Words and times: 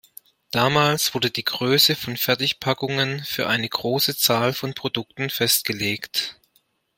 Damals 0.49 1.13
wurde 1.13 1.29
die 1.29 1.43
Größe 1.43 1.95
von 1.95 2.17
Fertigpackungen 2.17 3.23
für 3.23 3.47
eine 3.47 3.69
große 3.69 4.17
Zahl 4.17 4.51
von 4.51 4.73
Produkten 4.73 5.29
festgelegt. 5.29 6.39